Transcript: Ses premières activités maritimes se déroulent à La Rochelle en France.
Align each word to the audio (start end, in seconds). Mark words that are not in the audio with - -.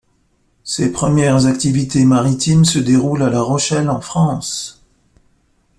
Ses 0.63 0.91
premières 0.91 1.45
activités 1.45 2.05
maritimes 2.05 2.65
se 2.65 2.79
déroulent 2.79 3.21
à 3.21 3.29
La 3.29 3.43
Rochelle 3.43 3.87
en 3.87 4.01
France. 4.01 4.83